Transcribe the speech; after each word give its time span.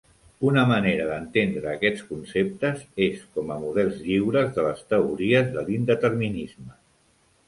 Una 0.49 0.61
manera 0.69 1.03
d'entendre 1.09 1.67
aquests 1.73 2.05
conceptes 2.07 2.81
és 3.07 3.19
com 3.35 3.53
a 3.55 3.57
models 3.65 3.99
lliures 4.07 4.49
de 4.55 4.65
les 4.69 4.81
teories 4.95 5.53
de 5.59 5.65
l'indeterminisme. 5.69 6.73